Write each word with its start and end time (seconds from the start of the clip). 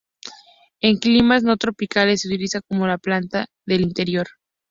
En 0.81 0.97
climas 0.97 1.43
no 1.43 1.57
tropicales 1.57 2.21
se 2.21 2.29
utiliza 2.29 2.61
como 2.61 2.87
planta 2.97 3.45
de 3.67 3.75
interior. 3.75 4.27